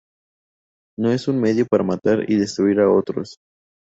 [0.97, 3.37] No es un medio para matar y destruir a otros.